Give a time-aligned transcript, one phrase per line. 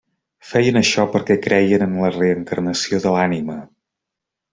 [0.51, 3.59] Feien això perquè creien en la reencarnació de l'ànima.